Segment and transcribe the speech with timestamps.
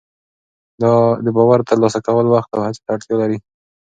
[1.25, 3.37] د باور ترلاسه کول وخت او هڅې ته اړتیا لري.